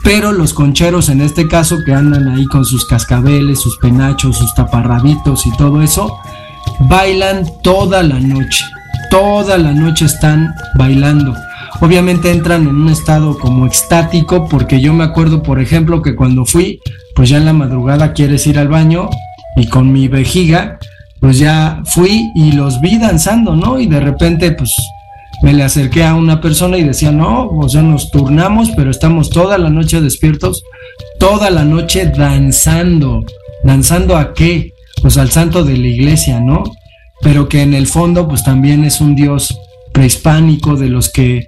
[0.04, 4.54] pero los concheros en este caso que andan ahí con sus cascabeles, sus penachos, sus
[4.56, 6.18] taparrabitos y todo eso,
[6.80, 8.66] bailan toda la noche,
[9.12, 11.36] toda la noche están bailando.
[11.80, 16.46] Obviamente entran en un estado como extático porque yo me acuerdo, por ejemplo, que cuando
[16.46, 16.82] fui,
[17.16, 19.10] pues ya en la madrugada quieres ir al baño
[19.56, 20.80] y con mi vejiga,
[21.20, 23.80] pues ya fui y los vi danzando, ¿no?
[23.80, 24.74] Y de repente, pues
[25.42, 29.30] me le acerqué a una persona y decía, no, o sea, nos turnamos, pero estamos
[29.30, 30.64] toda la noche despiertos,
[31.20, 33.24] toda la noche danzando.
[33.64, 34.74] ¿Danzando a qué?
[35.02, 36.64] Pues al santo de la iglesia, ¿no?
[37.22, 39.58] Pero que en el fondo, pues también es un dios
[39.94, 41.48] prehispánico de los que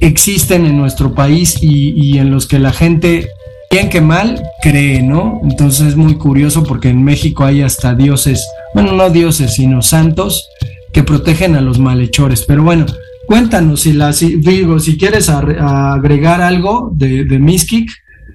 [0.00, 3.28] existen en nuestro país y, y en los que la gente,
[3.70, 5.40] bien que mal, cree, ¿no?
[5.44, 10.46] Entonces es muy curioso porque en México hay hasta dioses, bueno, no dioses, sino santos
[10.92, 12.44] que protegen a los malhechores.
[12.46, 12.86] Pero bueno,
[13.26, 17.86] cuéntanos si, la, si, digo, si quieres agregar algo de, de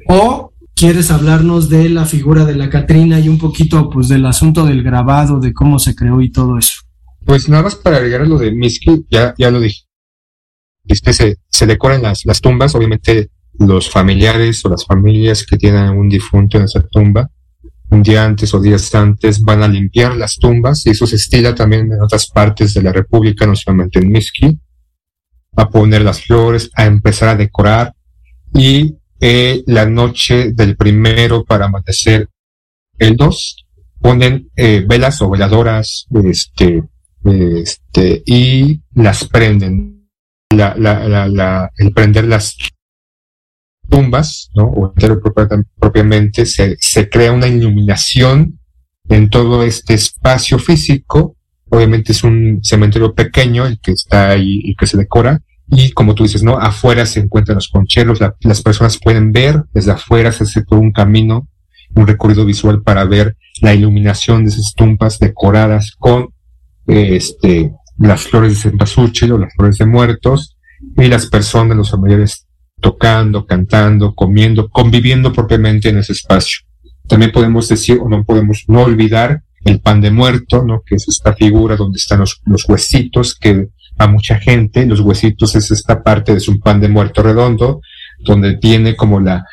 [0.10, 4.65] o quieres hablarnos de la figura de la Catrina y un poquito pues del asunto
[4.65, 6.82] del grabado, de cómo se creó y todo eso.
[7.26, 9.84] Pues nada más para agregar lo de Miskik, ya, ya lo dije.
[10.86, 15.89] Este, se, se decoran las, las tumbas, obviamente los familiares o las familias que tienen
[15.89, 17.30] un difunto en esa tumba,
[17.89, 21.56] un día antes o días antes van a limpiar las tumbas y eso se estila
[21.56, 24.60] también en otras partes de la República, no solamente en Miski,
[25.56, 27.93] a poner las flores, a empezar a decorar
[28.54, 32.30] y eh, la noche del primero para amanecer
[33.00, 33.65] el 2
[34.00, 36.84] ponen eh, velas o veladoras este,
[37.23, 39.93] este, y las prenden.
[40.50, 42.56] La, la, la, el prender las
[43.88, 44.65] tumbas, ¿no?
[44.65, 45.19] O entero
[45.80, 48.60] propiamente, se, se crea una iluminación
[49.10, 51.36] en todo este espacio físico.
[51.69, 55.41] Obviamente es un cementerio pequeño el que está ahí y que se decora.
[55.69, 56.58] Y como tú dices, ¿no?
[56.58, 60.78] Afuera se encuentran los concheros, la, las personas pueden ver desde afuera, se hace por
[60.78, 61.50] un camino,
[61.93, 66.30] un recorrido visual para ver la iluminación de esas tumbas decoradas con
[66.88, 70.58] este, las flores de cempasúchil o las flores de muertos
[70.95, 72.46] y las personas, los familiares
[72.79, 76.59] tocando, cantando, comiendo, conviviendo propiamente en ese espacio.
[77.07, 80.81] También podemos decir o no podemos no olvidar el pan de muerto, ¿no?
[80.85, 85.71] Que es esta figura donde están los, huesitos que a mucha gente, los huesitos es
[85.71, 87.81] esta parte, es un pan de muerto redondo,
[88.19, 89.43] donde tiene como la,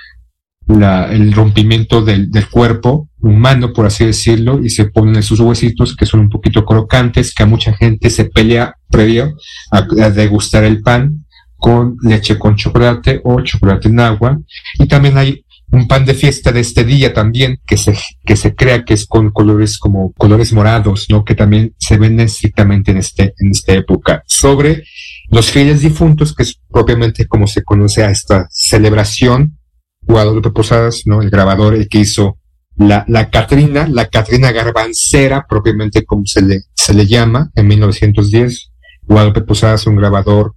[0.67, 5.97] la, el rompimiento del, del, cuerpo humano, por así decirlo, y se ponen esos huesitos
[5.97, 9.37] que son un poquito crocantes, que a mucha gente se pelea previo
[9.71, 11.24] a, a degustar el pan
[11.65, 14.39] con leche con chocolate o chocolate en agua.
[14.79, 18.55] Y también hay un pan de fiesta de este día también, que se, que se
[18.55, 21.25] crea que es con colores como colores morados, ¿no?
[21.25, 24.23] Que también se venden estrictamente en este, en esta época.
[24.27, 24.85] Sobre
[25.31, 29.59] los fieles difuntos, que es propiamente como se conoce a esta celebración,
[30.03, 31.23] Guadalupe Posadas, ¿no?
[31.23, 32.41] El grabador, el que hizo
[32.77, 38.71] la, la Catrina, la Catrina Garbancera, propiamente como se le, se le llama, en 1910.
[39.07, 40.55] Guadalupe Posadas, un grabador,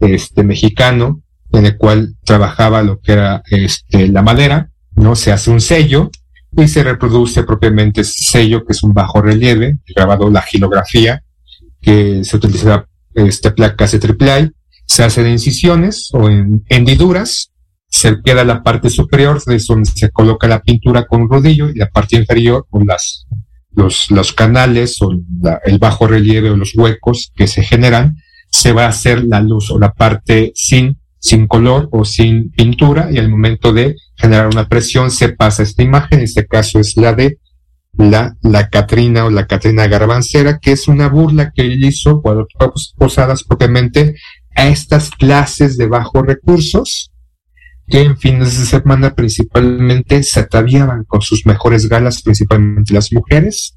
[0.00, 5.16] este, mexicano, en el cual trabajaba lo que era este, la madera, ¿no?
[5.16, 6.10] Se hace un sello
[6.56, 11.22] y se reproduce propiamente ese sello, que es un bajo relieve, grabado la gilografía,
[11.80, 14.52] que se utiliza este, placas de triple
[14.90, 17.52] se hacen incisiones o en hendiduras,
[17.88, 21.76] se queda la parte superior, es donde se coloca la pintura con un rodillo, y
[21.76, 23.24] la parte inferior con las,
[23.70, 28.16] los, los canales o la, el bajo relieve o los huecos que se generan,
[28.50, 33.10] se va a hacer la luz o la parte sin sin color o sin pintura
[33.12, 36.96] y al momento de generar una presión se pasa esta imagen, en este caso es
[36.96, 37.38] la de
[37.92, 42.46] la, la Catrina o la Catrina Garbancera, que es una burla que él hizo cuando
[42.96, 44.14] posadas propiamente
[44.56, 47.12] a estas clases de bajos recursos
[47.86, 53.76] que en fines de semana principalmente se ataviaban con sus mejores galas, principalmente las mujeres,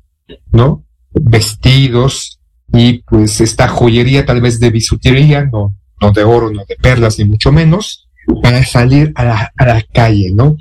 [0.51, 0.85] ¿no?
[1.11, 2.39] Vestidos
[2.73, 7.19] y pues esta joyería tal vez de bisutería, no, no de oro, no de perlas,
[7.19, 8.09] ni mucho menos,
[8.41, 10.57] para salir a la, a la calle, ¿no?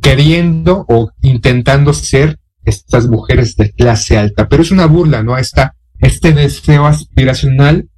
[0.00, 5.38] Queriendo o intentando ser estas mujeres de clase alta, pero es una burla, ¿no?
[5.38, 7.88] Esta, este deseo aspiracional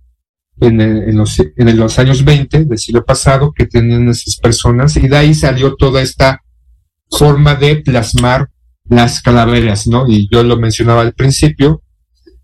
[0.60, 5.08] en, en, los, en los años 20 del siglo pasado que tenían esas personas y
[5.08, 6.42] de ahí salió toda esta
[7.10, 8.48] forma de plasmar
[8.88, 10.06] las calaveras, ¿no?
[10.08, 11.82] Y yo lo mencionaba al principio,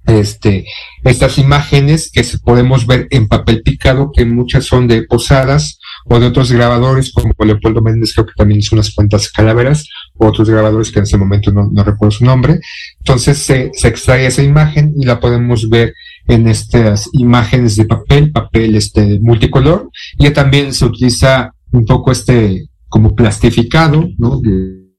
[0.06, 0.66] este,
[1.04, 6.26] estas imágenes que podemos ver en papel picado, que muchas son de posadas o de
[6.26, 10.90] otros grabadores, como Leopoldo Méndez, creo que también hizo unas cuantas calaveras, o otros grabadores
[10.90, 12.60] que en ese momento no, recuerdo su nombre.
[12.98, 15.94] Entonces se, se, extrae esa imagen y la podemos ver
[16.26, 22.66] en estas imágenes de papel, papel este multicolor, y también se utiliza un poco este
[22.88, 24.40] como plastificado, ¿no?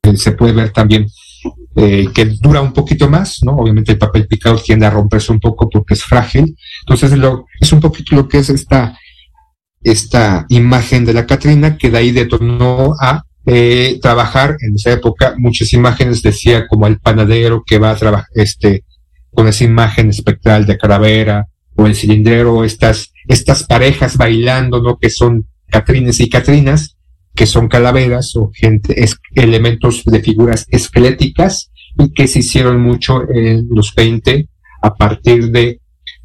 [0.02, 1.08] Que se puede ver también
[1.76, 3.54] eh, que dura un poquito más, ¿no?
[3.54, 6.56] Obviamente el papel picado tiende a romperse un poco porque es frágil.
[6.82, 7.18] Entonces
[7.60, 8.98] es un poquito lo que es esta,
[9.82, 15.34] esta imagen de la Catrina que de ahí detonó a eh, trabajar en esa época
[15.38, 18.84] muchas imágenes, decía como el panadero que va a trabajar este,
[19.34, 24.98] con esa imagen espectral de calavera o el cilindrero, estas, estas parejas bailando, ¿no?
[25.00, 26.98] Que son Catrines y Catrinas,
[27.36, 33.30] que son calaveras o gente, es, elementos de figuras esqueléticas y que se hicieron mucho
[33.30, 34.48] en los 20
[34.82, 35.80] a partir de,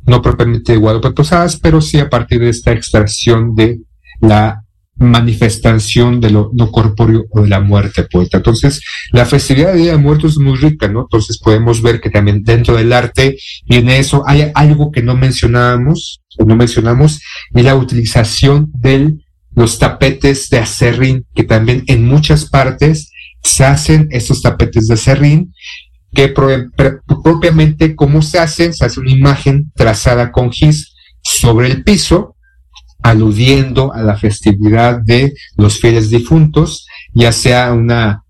[0.06, 3.80] no propiamente de Guadalupe Posadas, pero sí a partir de esta extracción de
[4.20, 4.62] la
[4.98, 8.38] manifestación de lo no corpóreo o de la muerte poeta.
[8.38, 8.80] Entonces,
[9.12, 11.02] la festividad de Día de Muertos es muy rica, ¿no?
[11.02, 13.36] Entonces podemos ver que también dentro del arte
[13.68, 14.22] viene eso.
[14.26, 17.20] Hay algo que no mencionábamos, no mencionamos,
[17.54, 19.25] y la utilización del
[19.56, 23.10] los tapetes de acerrín, que también en muchas partes
[23.42, 25.54] se hacen estos tapetes de acerrín,
[26.12, 31.68] que pro, pro, propiamente cómo se hacen, se hace una imagen trazada con gis sobre
[31.68, 32.36] el piso,
[33.02, 38.24] aludiendo a la festividad de los fieles difuntos, ya sea una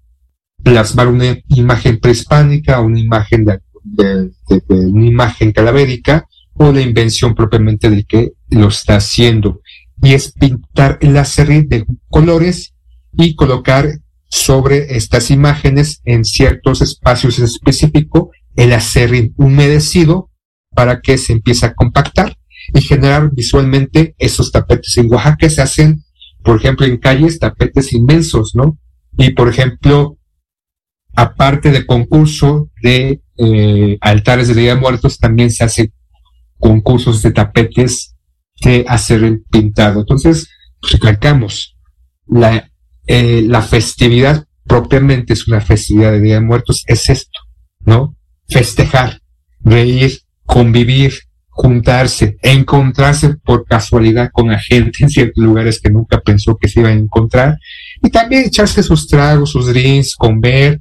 [0.62, 4.30] plasmar una imagen prehispánica, una imagen de, de
[4.68, 9.60] una imagen calavérica, o la invención propiamente del que lo está haciendo
[10.06, 12.76] y es pintar el acerrín de colores
[13.12, 13.88] y colocar
[14.28, 20.30] sobre estas imágenes en ciertos espacios específicos el acerrín humedecido
[20.76, 22.38] para que se empiece a compactar
[22.72, 24.96] y generar visualmente esos tapetes.
[24.96, 26.04] En Oaxaca se hacen,
[26.44, 28.78] por ejemplo, en calles tapetes inmensos, ¿no?
[29.18, 30.18] Y por ejemplo,
[31.16, 35.92] aparte de concurso de eh, altares de Día de Muertos, también se hace
[36.60, 38.15] concursos de tapetes
[38.62, 40.00] de hacer el pintado.
[40.00, 40.48] Entonces,
[40.82, 41.76] recalcamos,
[42.26, 42.70] la,
[43.06, 47.38] eh, la festividad propiamente es una festividad de Día de Muertos, es esto,
[47.80, 48.16] ¿no?
[48.48, 49.20] Festejar,
[49.60, 51.12] reír, convivir,
[51.48, 56.80] juntarse, encontrarse por casualidad con la gente en ciertos lugares que nunca pensó que se
[56.80, 57.56] iba a encontrar,
[58.02, 60.80] y también echarse sus tragos, sus drinks, comer,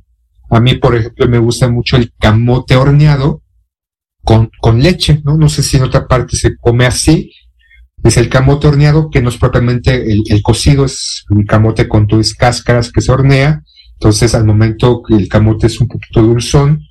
[0.49, 3.41] A mí, por ejemplo, me gusta mucho el camote horneado
[4.23, 5.37] con, con leche, ¿no?
[5.37, 7.31] No sé si en otra parte se come así.
[8.05, 12.07] Es el camote horneado, que no es propiamente el, el cocido, es un camote con
[12.07, 13.63] tus cáscaras que se hornea.
[13.95, 16.81] Entonces, al momento que el camote es un poquito dulzón,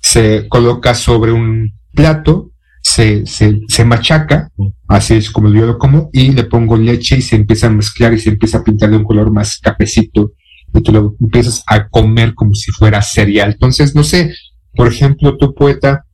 [0.00, 2.52] se coloca sobre un plato,
[2.82, 4.50] se, se, se machaca,
[4.88, 8.14] así es como yo lo como, y le pongo leche y se empieza a mezclar
[8.14, 10.32] y se empieza a pintar de un color más cafecito
[10.72, 13.52] y tú lo empiezas a comer como si fuera cereal.
[13.52, 14.34] Entonces, no sé,
[14.74, 16.06] por ejemplo, tu poeta,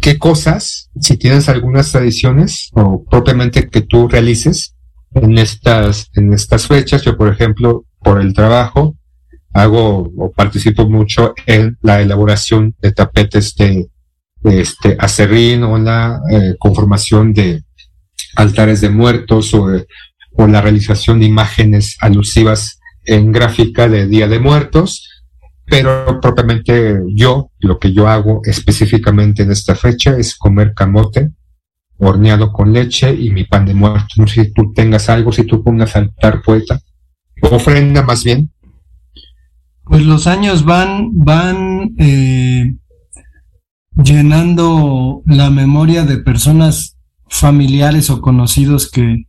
[0.00, 4.76] ¿qué cosas, si tienes algunas tradiciones o propiamente que tú realices
[5.14, 7.02] en estas, en estas fechas?
[7.02, 8.96] Yo, por ejemplo, por el trabajo,
[9.52, 13.88] hago o participo mucho en la elaboración de tapetes de,
[14.44, 17.62] este acerrín o la eh, conformación de
[18.34, 19.68] altares de muertos o,
[20.32, 25.08] o la realización de imágenes alusivas en gráfica de Día de Muertos,
[25.66, 31.30] pero propiamente yo, lo que yo hago específicamente en esta fecha es comer camote
[31.98, 34.08] horneado con leche y mi pan de muerto.
[34.16, 36.80] No sé si tú tengas algo, si tú pongas altar poeta,
[37.42, 38.50] ofrenda más bien.
[39.84, 42.74] Pues los años van, van eh,
[44.02, 46.96] llenando la memoria de personas
[47.28, 49.24] familiares o conocidos que,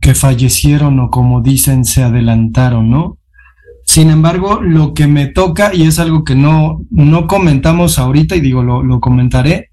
[0.00, 3.18] que fallecieron o como dicen se adelantaron, ¿no?
[3.92, 8.40] Sin embargo, lo que me toca, y es algo que no, no comentamos ahorita, y
[8.40, 9.68] digo, lo, lo comentaré,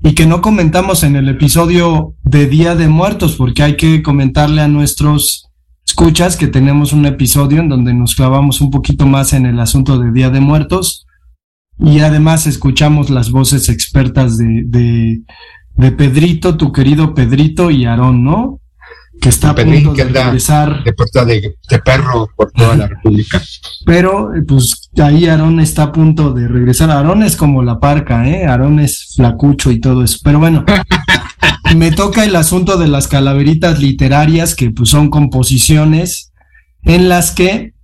[0.00, 4.60] y que no comentamos en el episodio de Día de Muertos, porque hay que comentarle
[4.60, 5.50] a nuestros
[5.84, 9.98] escuchas que tenemos un episodio en donde nos clavamos un poquito más en el asunto
[9.98, 11.04] de Día de Muertos,
[11.80, 15.22] y además escuchamos las voces expertas de, de,
[15.74, 18.60] de Pedrito, tu querido Pedrito y Aarón, ¿no?
[19.20, 20.84] Que está a punto de regresar.
[20.84, 23.42] De, puerta de, de, perro por toda la República.
[23.84, 26.90] Pero, pues ahí Aarón está a punto de regresar.
[26.90, 28.46] Aarón es como la parca, ¿eh?
[28.46, 30.18] Aarón es flacucho y todo eso.
[30.22, 30.64] Pero bueno,
[31.76, 36.32] me toca el asunto de las calaveritas literarias, que pues son composiciones
[36.82, 37.74] en las que,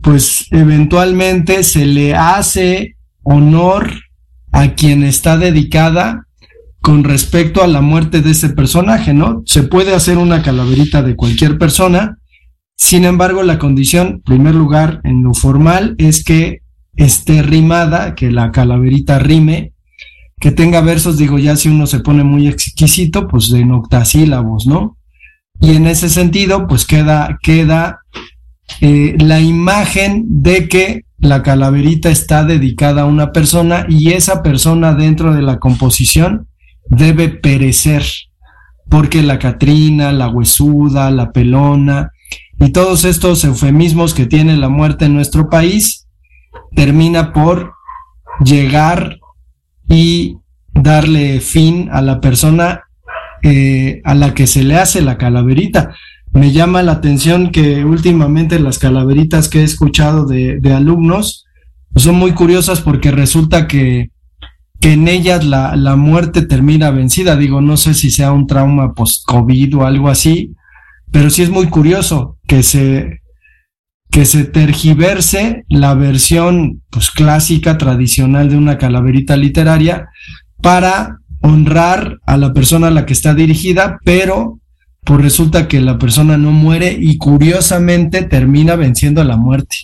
[0.00, 3.92] pues eventualmente se le hace honor
[4.52, 6.26] a quien está dedicada
[6.84, 9.42] con respecto a la muerte de ese personaje, ¿no?
[9.46, 12.18] Se puede hacer una calaverita de cualquier persona,
[12.76, 16.60] sin embargo, la condición, en primer lugar, en lo formal, es que
[16.94, 19.72] esté rimada, que la calaverita rime,
[20.38, 24.98] que tenga versos, digo, ya si uno se pone muy exquisito, pues de octasílabos, ¿no?
[25.60, 28.00] Y en ese sentido, pues queda, queda
[28.82, 34.92] eh, la imagen de que la calaverita está dedicada a una persona y esa persona
[34.92, 36.46] dentro de la composición
[36.86, 38.04] debe perecer,
[38.88, 42.10] porque la Catrina, la huesuda, la pelona
[42.60, 46.06] y todos estos eufemismos que tiene la muerte en nuestro país,
[46.74, 47.72] termina por
[48.44, 49.18] llegar
[49.88, 50.38] y
[50.72, 52.82] darle fin a la persona
[53.42, 55.94] eh, a la que se le hace la calaverita.
[56.32, 61.44] Me llama la atención que últimamente las calaveritas que he escuchado de, de alumnos
[61.94, 64.10] son muy curiosas porque resulta que
[64.84, 67.36] que en ellas la, la muerte termina vencida.
[67.36, 70.52] Digo, no sé si sea un trauma post-COVID o algo así,
[71.10, 73.22] pero sí es muy curioso que se,
[74.10, 80.10] que se tergiverse la versión pues, clásica, tradicional de una calaverita literaria
[80.60, 84.60] para honrar a la persona a la que está dirigida, pero
[85.02, 89.76] pues resulta que la persona no muere y curiosamente termina venciendo a la muerte.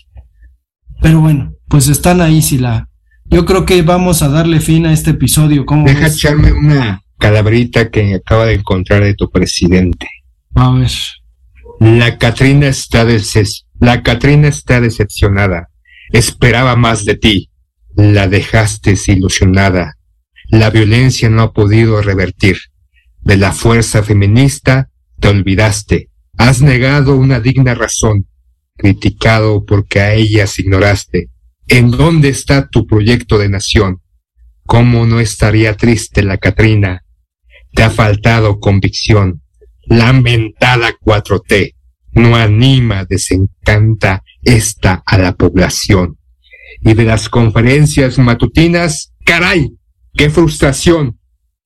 [1.01, 2.90] Pero bueno, pues están ahí si la,
[3.31, 5.65] yo creo que vamos a darle fin a este episodio.
[5.65, 10.09] ¿Cómo Deja echarme una calabrita que acaba de encontrar de tu presidente.
[10.55, 10.91] A ver.
[11.79, 13.07] La Catrina está
[13.79, 15.71] la Catrina está decepcionada.
[16.11, 17.51] Esperaba más de ti.
[17.95, 19.97] La dejaste desilusionada.
[20.49, 22.57] La violencia no ha podido revertir.
[23.21, 26.11] De la fuerza feminista te olvidaste.
[26.37, 28.27] Has negado una digna razón.
[28.77, 31.29] Criticado porque a ellas ignoraste
[31.71, 34.03] ¿En dónde está tu proyecto de nación?
[34.67, 37.05] ¿Cómo no estaría triste la Catrina?
[37.73, 39.43] Te ha faltado convicción.
[39.87, 41.75] Lamentada 4T
[42.13, 46.19] no anima, desencanta esta a la población.
[46.81, 49.77] Y de las conferencias matutinas, caray,
[50.15, 51.19] qué frustración.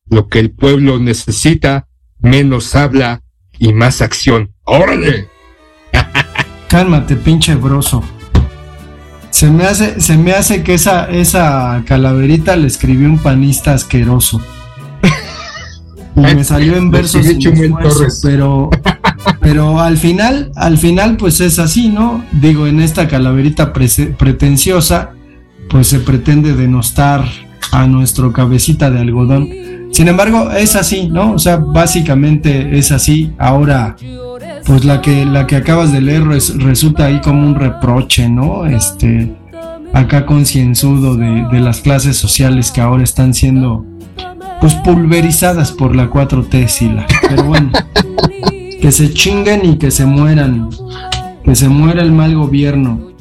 [0.06, 1.88] Lo que el pueblo necesita,
[2.18, 3.22] menos habla
[3.58, 4.54] y más acción.
[4.64, 5.28] ¡Órale!
[6.68, 8.02] Cálmate, pinche broso.
[9.34, 14.40] Se me hace, se me hace que esa, esa calaverita le escribió un panista asqueroso.
[16.14, 18.70] Y me salió en versos sin esfuerzo, pero,
[19.40, 22.24] pero al final, al final, pues es así, ¿no?
[22.30, 25.10] Digo, en esta calaverita pretenciosa,
[25.68, 27.24] pues se pretende denostar
[27.72, 29.48] a nuestro cabecita de algodón.
[29.90, 31.32] Sin embargo, es así, ¿no?
[31.32, 33.32] O sea, básicamente es así.
[33.38, 33.96] Ahora,
[34.66, 38.66] pues la que, la que acabas de leer resulta ahí como un reproche, ¿no?
[38.66, 39.32] Este,
[39.92, 43.84] acá concienzudo de, las clases sociales que ahora están siendo,
[44.60, 47.06] pues pulverizadas por la 4T, Sila.
[47.28, 47.70] Pero bueno,
[48.80, 50.70] que se chinguen y que se mueran,
[51.44, 53.12] que se muera el mal gobierno.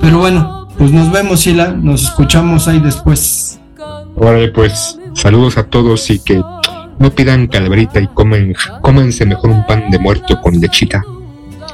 [0.00, 3.60] Pero bueno, pues nos vemos, Sila, nos escuchamos ahí después.
[4.16, 6.42] Órale, pues saludos a todos y que
[6.98, 11.00] no pidan calaverita y comen, cómense mejor un pan de muerto con lechita.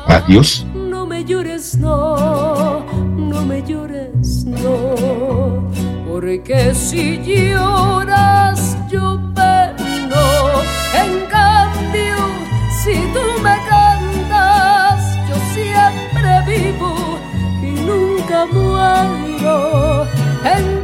[0.08, 0.66] Adiós.
[0.74, 2.84] No me llores, no,
[3.16, 5.70] no me llores, no,
[6.06, 9.27] porque si lloras yo
[18.46, 20.06] muero.
[20.44, 20.77] En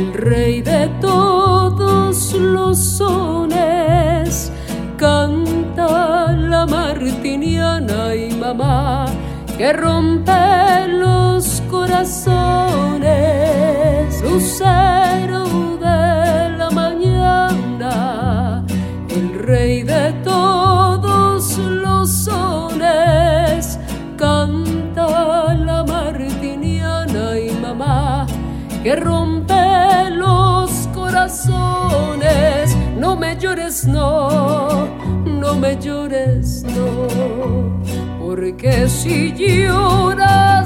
[0.00, 4.50] el rey de todos los sones,
[4.96, 9.04] canta la martiniana y mamá
[9.58, 10.49] que rompe
[35.60, 37.06] me llores, no,
[38.18, 40.59] porque si lloras